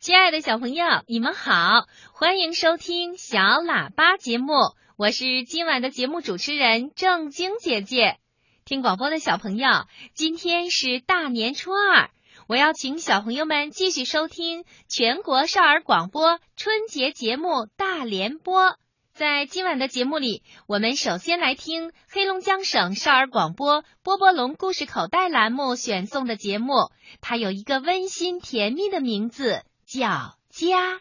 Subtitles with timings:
[0.00, 1.84] 亲爱的小朋友，你们好，
[2.14, 4.54] 欢迎收听小喇叭节目，
[4.96, 8.16] 我是今晚的节目主持人正晶姐姐。
[8.64, 9.68] 听广播的小朋友，
[10.14, 12.08] 今天是大年初二，
[12.48, 18.78] 我要请小朋友们继续收听全国少儿广播春节节目大联播。
[19.12, 26.90] 在今晚的节目里，我们首先来听黑龙江省少儿广播波波龙故事口袋栏目选送的节目，
[27.20, 29.62] 它有一个温馨甜蜜的名字。
[29.92, 31.00] 叫家，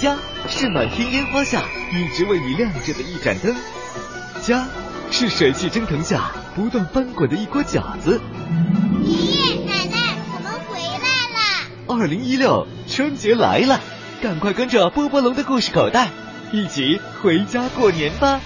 [0.00, 3.54] 家是满天烟花下一直为你亮着的一盏灯，
[4.42, 4.66] 家
[5.12, 8.20] 是水汽蒸腾下不断翻滚的一锅饺子。
[9.04, 11.96] 爷爷奶奶，我们回来了！
[11.96, 13.80] 二零一六春节来了，
[14.20, 16.10] 赶快跟着波波龙的故事口袋
[16.50, 18.40] 一起回家过年吧！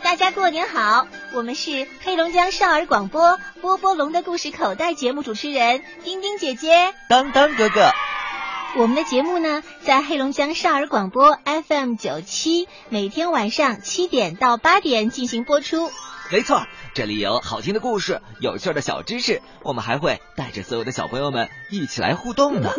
[0.00, 1.08] 大家过年好！
[1.34, 7.90] 我们是黑龙江少儿广播波波龙的故事口袋节目主持人丁丁姐姐、当当哥哥。
[8.76, 15.90] 我们的节目呢，在黑龙江少儿广播 FM 九七，每天晚上七点到八点进行播出。
[16.30, 22.70] 没错，这里有好听的故事，有趣的小知识，我们还会带着所有的小朋友们一起来互动呢。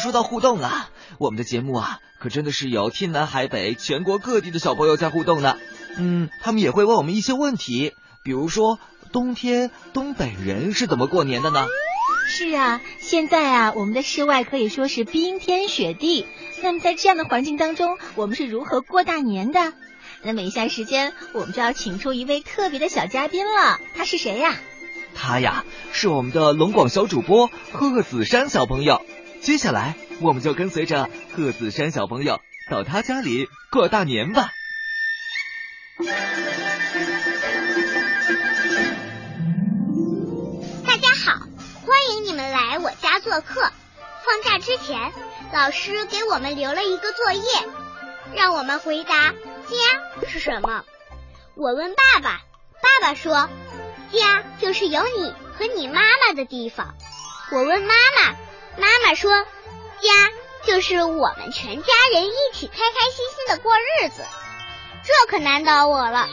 [0.00, 5.56] 说到互动啊，我们的节目啊，可真的是有天南海北、全国各地的小朋友在互动呢。
[5.98, 8.78] 嗯，他们也会问我们一些问题，比如说
[9.12, 11.66] 冬天东北人是怎么过年的呢？
[12.30, 16.26] 是啊，现在啊，我们的室外可以说是冰天雪地。
[16.62, 19.72] 那么在这样的环境当中，我们是如何过大年的？
[20.22, 23.80] 那么以下时间，我们就要请出一位特别的小嘉宾了。
[23.94, 24.54] 他是谁呀？
[25.14, 29.02] 他呀，是我们的龙广小主播贺子山小朋友。
[29.40, 32.40] 接下来，我们就跟随着贺子山小朋友
[32.70, 34.50] 到他家里过大年吧。
[35.98, 36.04] 大
[40.96, 41.40] 家好，
[41.84, 43.72] 欢迎你们来我家做客。
[44.24, 45.12] 放假之前，
[45.52, 47.42] 老师给我们留了一个作业，
[48.32, 49.76] 让我们回答家
[50.28, 50.84] 是什么。
[51.56, 52.42] 我问爸爸，
[52.80, 53.48] 爸爸说
[54.12, 56.94] 家就是有你和你妈妈的地方。
[57.50, 58.36] 我问妈妈，
[58.76, 60.30] 妈妈说家
[60.62, 64.22] 就是我们全家人一起开开心心的过日子。
[65.08, 66.28] 这可难倒我了。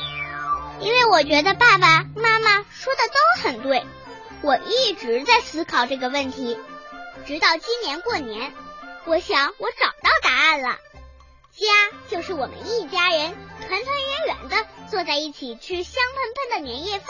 [0.82, 3.86] 因为我觉得爸爸妈妈说的都很对，
[4.42, 6.60] 我一直在思考这个问题，
[7.26, 8.54] 直到今年过年，
[9.06, 10.78] 我想我找到答案了。
[11.54, 11.66] 家
[12.10, 13.34] 就是我们一家人
[13.66, 17.08] 团团圆圆的坐在一起吃香喷喷的年夜饭。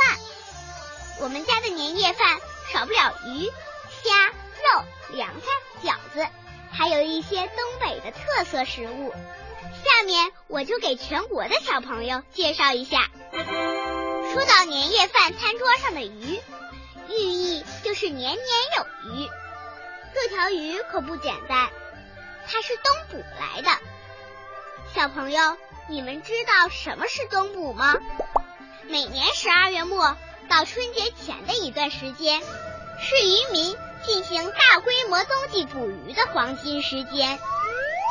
[1.20, 2.40] 我们家的年夜饭
[2.72, 3.52] 少不了鱼、
[4.04, 4.84] 虾、肉、
[5.16, 5.48] 凉菜、
[5.84, 6.28] 饺子，
[6.72, 9.12] 还有一些东北的特色食物。
[9.84, 13.10] 下面我就给全国的小朋友介绍一下。
[14.34, 16.40] 说到年夜饭餐桌上的鱼，
[17.10, 18.46] 寓意就是年年
[18.78, 19.30] 有余。
[20.14, 21.70] 这条鱼可不简单，
[22.48, 23.70] 它是冬捕来的。
[24.94, 25.58] 小朋友，
[25.90, 27.96] 你们知道什么是冬捕吗？
[28.88, 30.16] 每年十二月末
[30.48, 37.40] 到春节前的一段时间，是渔民进行大规模冬季捕鱼的黄金时间。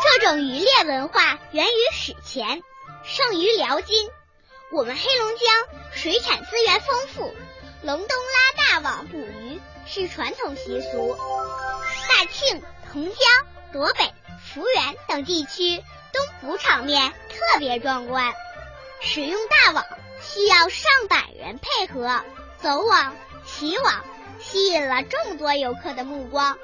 [0.02, 2.62] 这种渔猎文化源于史前，
[3.04, 4.10] 盛于辽金。
[4.72, 7.34] 我们黑龙江水产资源丰富，
[7.82, 11.16] 隆冬拉大网捕鱼是传统习俗。
[12.08, 12.62] 大庆、
[12.92, 13.16] 同江、
[13.72, 14.12] 铎北、
[14.42, 15.82] 抚远等地区
[16.12, 18.32] 冬捕场面特别壮观，
[19.00, 19.84] 使用大网
[20.22, 22.22] 需要上百人配合
[22.60, 23.14] 走网、
[23.46, 24.04] 起网，
[24.40, 26.58] 吸引了众多游客的目光。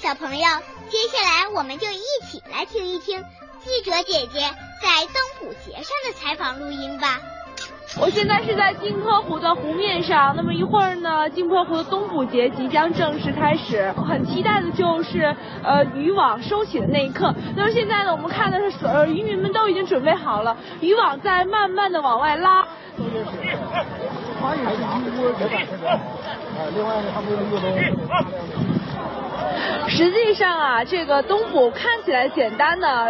[0.00, 0.48] 小朋友，
[0.88, 3.24] 接下来我们就一起来听一听
[3.60, 4.40] 记者姐姐
[4.82, 7.20] 在冬捕节上的采访录音吧。
[8.00, 17.32] 我现在是在金坡湖的湖面上，那么一会儿呢，金坡湖的冬捕节即将正式开始，很期待的就是呃渔网收起的那一刻。
[17.56, 22.66] 那么现在呢，我们看的是呃渔民们都已经准备好了， 渔网在慢慢的往外拉。
[29.88, 33.06] 实际上啊，这个冬捕看起来简单呢，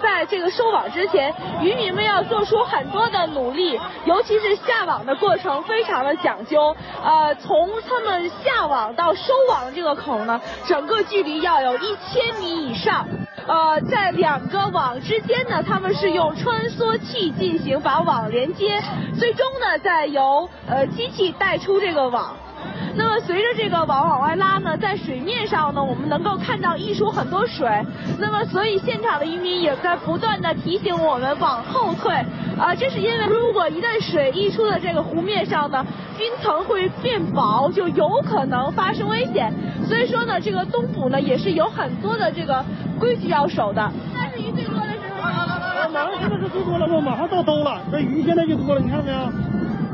[0.00, 6.76] 在这个收网之前，渔民们要做出很多的努力，尤其是下网的过程非常的讲究。
[7.02, 13.06] 呃，从他们下网到收网的这个口呢，整个距离要有一千米以上。
[13.46, 18.80] 呃，在两个网之间呢，他们是用穿梭器进行把网连接，
[19.18, 22.36] 最终呢再由呃机器带出这个网。
[22.96, 27.68] 那么随着这个网往外拉呢，在水面上呢，我们能够看到溢出很多水。
[28.18, 32.12] 那么所以现场的渔民也在不断的提醒我们往后退。
[32.58, 35.86] 啊，这是因为如果一旦水溢出了这个湖面上呢，
[36.18, 39.52] 冰层会变薄，就有可能发生危险。
[39.86, 42.64] 所以说呢，这个东捕呢也是有很多的这个
[42.98, 43.90] 规矩要守的。
[44.14, 45.20] 那是鱼最多的时候。
[45.92, 49.18] 马上现在是最多了，马上到兜了，这鱼现在就多了，你看到没有？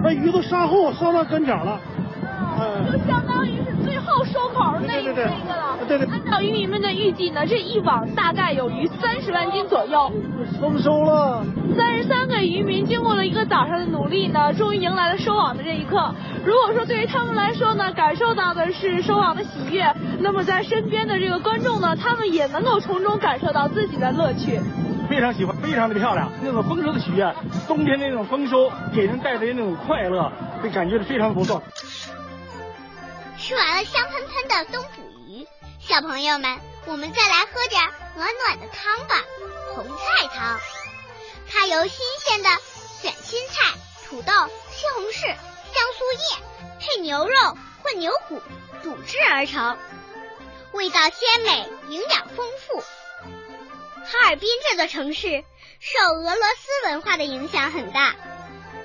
[0.02, 1.80] 那鱼都杀后杀到跟前了。
[2.90, 5.78] 就相当于是最后收口那那个了。
[5.86, 6.06] 对对。
[6.08, 10.10] 按照渔民们的预计呢，这一网大概有鱼三十万斤左右。
[10.60, 11.44] 丰收了。
[11.76, 16.14] 三十三个渔民经过了一个早上的努力呢，终于迎来了收网的这一刻。
[16.44, 19.84] 如果说对于他们来说呢，感受到的是收网的喜悦，
[20.20, 24.60] 那么在身边的这个观众呢，他们也能够从中感受到自己的乐趣。
[25.08, 27.32] 非常喜欢，非常的漂亮，那种丰收的喜悦，
[27.68, 31.62] 冬天那种丰收给人带来的那种快乐，这感觉是非常不错。
[33.46, 35.46] 吃完了香喷喷的东捕鱼，
[35.78, 37.80] 小朋友们，我们再来喝点
[38.16, 39.22] 暖暖的汤吧，
[39.72, 40.58] 红菜汤。
[41.48, 42.48] 它由新鲜的
[43.00, 43.78] 卷心菜、
[44.08, 44.32] 土豆、
[44.72, 45.36] 西红柿、香
[45.94, 46.44] 酥叶
[46.80, 48.42] 配牛肉或牛骨
[48.82, 49.78] 煮制而成，
[50.72, 52.80] 味道鲜美，营养丰富。
[52.80, 55.44] 哈尔滨这座城市
[55.78, 58.16] 受俄罗斯文化的影响很大，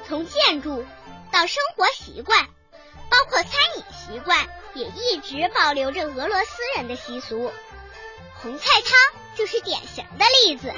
[0.07, 0.85] 从建筑
[1.31, 2.47] 到生活习惯，
[3.11, 7.51] 包括餐饮习惯，也一直保留着俄罗斯人的习俗。
[8.41, 10.73] 红菜汤就是典型的例子。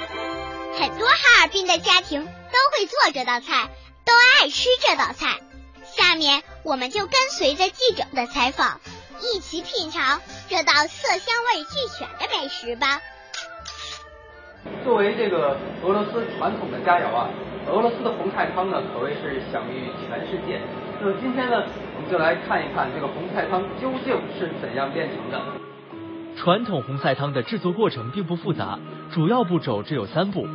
[0.76, 3.70] 很多哈尔滨的家庭都会做这道菜，
[4.04, 5.40] 都爱吃这道菜。
[5.84, 8.80] 下面我们就跟随着记者的采访，
[9.20, 13.00] 一起品尝这道色香味俱全的美食吧。
[14.82, 17.30] 作为这个俄罗斯传统的佳肴啊，
[17.70, 20.60] 俄罗斯的红菜汤呢可谓是享誉全世界。
[21.00, 21.64] 那么今天呢，
[21.96, 25.40] 我们就来看一看这个红菜汤究竟是怎样炼成的。
[26.36, 28.78] 传统红菜汤的制作过程并不复杂，
[29.10, 30.46] 主要步骤只有三步。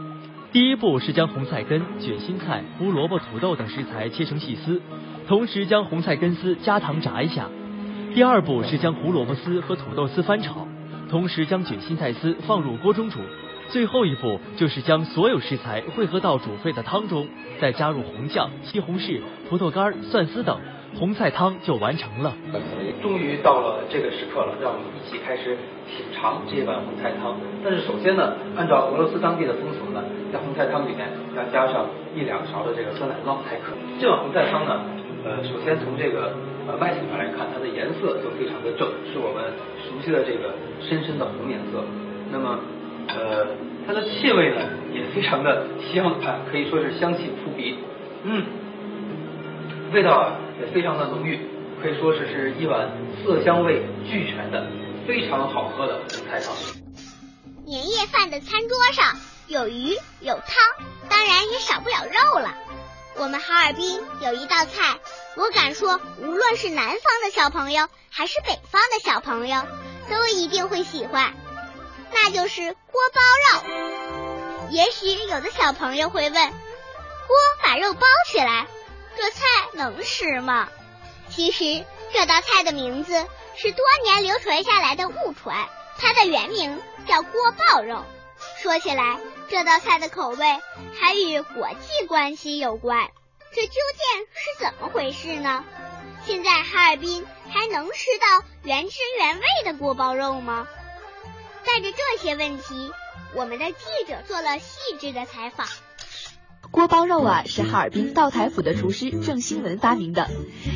[0.52, 4.82] 第一步是将红菜根、卷心菜、胡萝卜、土豆等食材切成细丝，
[5.28, 7.46] 同时将红菜根丝加糖炸一下。
[8.14, 10.68] 第二步是将胡萝卜丝和土豆丝翻炒，
[11.10, 13.20] 同时将卷心菜丝放入锅中煮。
[13.70, 17.28] 最后一步就是将所有食材汇合到煮沸的汤中，
[17.62, 20.58] 再加入红酱、西红柿、葡萄干、蒜丝等，
[20.98, 22.34] 红菜汤就完成了。
[23.02, 25.56] 终于到了这个时刻了，让我们一起开始
[25.86, 27.38] 品尝这碗红菜汤。
[27.64, 30.02] 但是首先呢，按照俄罗斯当地的风俗呢，
[30.34, 31.08] 在红菜汤里面
[31.38, 31.86] 要加上
[32.16, 34.02] 一两勺的这个酸奶酪才可以。
[34.02, 34.82] 这碗红菜汤呢，
[35.24, 36.34] 呃，首先从这个
[36.68, 39.46] 呃外形上来看，它的颜色就非常的正，是我们
[39.86, 41.86] 熟悉的这个深深的红颜色。
[42.34, 42.58] 那么。
[43.16, 43.48] 呃，
[43.88, 47.78] 它的气味呢也非常的香啊，可以说是香气扑鼻。
[48.24, 48.46] 嗯，
[49.94, 51.40] 味道啊也非常的浓郁，
[51.82, 52.90] 可以说是是一碗
[53.24, 54.68] 色香味俱全的
[55.08, 56.54] 非常好喝的红菜汤。
[57.66, 59.16] 年夜饭的餐桌上
[59.48, 60.56] 有鱼有汤，
[61.10, 62.54] 当然也少不了肉了。
[63.16, 64.98] 我们哈尔滨有一道菜，
[65.36, 69.62] 我敢说，无论是南方的小朋友还是北方的小朋友，
[70.10, 71.34] 都一定会喜欢。
[72.12, 74.70] 那就是锅包肉。
[74.72, 78.68] 也许有的小朋友会问：锅把肉包起来，
[79.16, 79.40] 这菜
[79.74, 80.70] 能吃吗？
[81.30, 88.04] 其实这道菜的名字是多年流传下来的误传，它的原名叫锅爆肉。
[88.62, 89.20] 说起来，
[89.50, 90.60] 这道菜的口味
[91.00, 93.10] 还与国际关系有关，
[93.54, 95.66] 这究竟是怎么回事呢？
[96.26, 100.68] 现在哈尔滨还能吃到原汁原味的锅包肉吗？
[101.66, 102.92] 带着这些问题，
[103.36, 103.76] 我们的记
[104.08, 105.68] 者做了细致的采访。
[106.72, 110.28] 锅包肉啊，是哈尔滨道台府的厨师郑兴文发明的。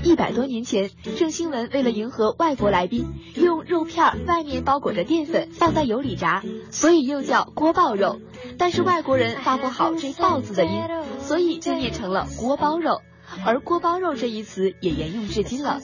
[0.04, 8.20] 一百多年前，郑兴文为了迎合外国来宾，用肉片外面包裹着淀粉，放在油里炸，所以又叫锅爆肉。
[8.58, 10.82] 但是外国人发不好这“爆”字的音，
[11.20, 13.02] 所以就念成了锅包肉。
[13.46, 15.80] 而锅包肉这一词也沿用至今了。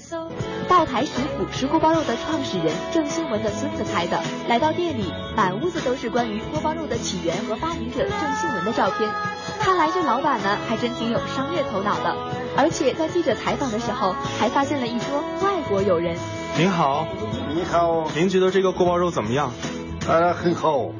[0.69, 4.21] 道台食府是锅包肉的创始人郑兴文的孙子开的。
[4.47, 9.09] 来到店里，满屋子都是关于锅包肉的起源和发明者郑兴文的照片。
[9.59, 12.15] 看来这老板呢，还真挺有商业头脑的。
[12.55, 16.15] 而且在记者采访的时候，还发现了一桌外国友人。
[16.55, 17.07] 您好，
[17.51, 19.51] 你好，您觉得这个锅包肉怎么样？
[20.08, 20.92] 啊，很好。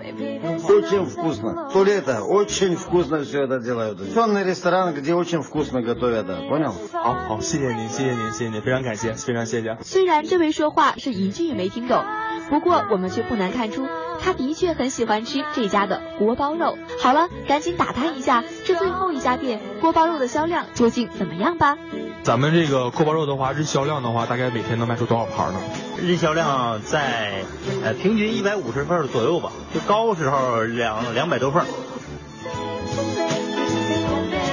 [0.67, 1.71] Очень вкусно.
[1.73, 4.01] То лето очень вкусно все это делают.
[4.15, 6.73] Сонный ресторан, где очень вкусно готовят, понял?
[6.93, 9.77] 好好，谢谢您，谢谢您，谢谢您，非常感谢，非常谢谢。
[9.83, 12.03] 虽然这位说话是一句也没听懂，
[12.49, 13.87] 不过我们却不难看出，
[14.23, 16.79] 他的确很喜欢吃这家的锅包肉。
[17.03, 21.77] 好了，赶紧打探一下这最后一家店锅包肉的销量究竟怎么样吧。
[22.24, 25.60] 咱们这个锅包肉的话，日销量的话，大概每天能卖出多少盘呢？
[26.02, 27.44] 日销量在
[27.84, 31.66] 呃平均一百五十份左右吧，就高时候两两百多份。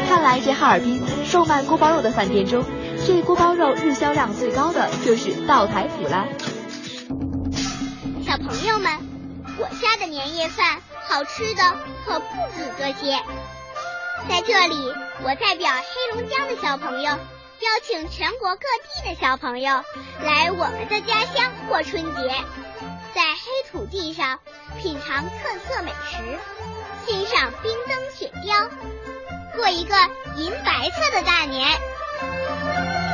[0.08, 2.64] 看来这哈尔滨售卖锅包肉的饭店中，
[3.06, 6.24] 这锅包肉日销量最高的就是道台府啦。
[8.24, 8.90] 小朋友们，
[9.58, 11.62] 我家的年夜饭好吃的
[12.06, 13.18] 可不止这些。
[14.28, 14.74] 在这里，
[15.22, 17.12] 我代表黑龙江的小朋友，
[17.60, 19.82] 邀请全国各地的小朋友
[20.22, 22.28] 来我们的家乡过春节，
[23.14, 24.40] 在黑土地上
[24.78, 26.38] 品尝特色美食，
[27.06, 28.68] 欣赏冰灯雪雕，
[29.56, 29.96] 过一个
[30.36, 33.05] 银白色的大年。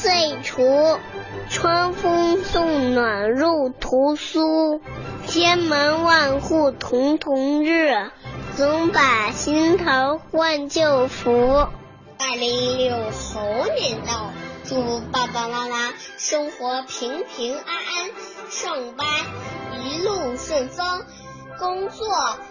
[0.00, 0.98] 岁除，
[1.50, 4.80] 春风送暖入屠苏。
[5.26, 8.10] 千门万户曈曈日，
[8.56, 11.68] 总把新桃换旧符。
[12.18, 13.42] 二零一六猴
[13.78, 14.30] 年到，
[14.64, 18.10] 祝爸爸妈妈生活平平安安，
[18.50, 19.06] 上班
[19.84, 21.04] 一路顺风，
[21.58, 22.08] 工作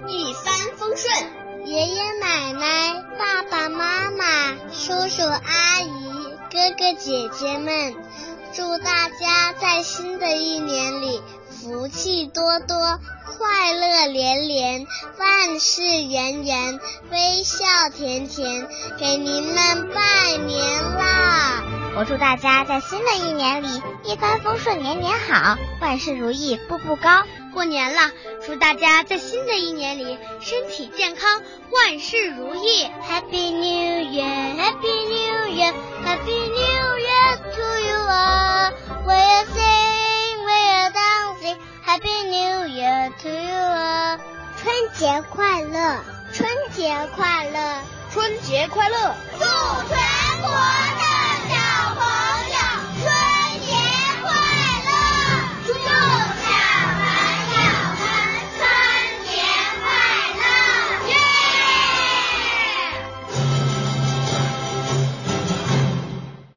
[0.08, 1.66] 一帆风顺。
[1.66, 6.19] 爷爷奶奶、爸爸妈妈、叔叔阿姨、
[6.52, 7.96] 哥哥姐姐们，
[8.54, 13.00] 祝大家在新的一年里福气多多。
[13.38, 14.88] 快乐连连，
[15.18, 16.80] 万事圆圆，
[17.12, 17.66] 微笑
[17.96, 21.64] 甜甜，给您们拜年啦！
[21.96, 27.24] 我祝大家在新的一年里一帆风顺，年年好，万事如意，步步高。
[27.54, 28.12] 过年了，
[28.46, 31.42] 祝大家在新的一年里身体健康，
[31.72, 32.90] 万事如意。
[33.08, 38.72] Happy New Year，Happy New Year，Happy New Year to you all.
[39.06, 41.58] We are sing, we are dancing.
[41.84, 43.40] Happy New Year to you.
[43.42, 44.20] all
[44.62, 46.04] 春节快乐，
[46.34, 49.46] 春节快乐，春节快乐，祝
[49.88, 49.98] 全
[50.42, 50.99] 国。